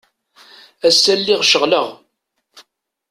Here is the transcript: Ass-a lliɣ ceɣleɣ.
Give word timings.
Ass-a 0.87 1.13
lliɣ 1.19 1.41
ceɣleɣ. 1.49 1.87